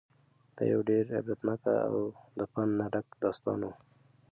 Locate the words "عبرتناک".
1.19-1.63